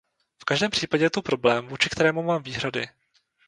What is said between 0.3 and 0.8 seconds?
V každém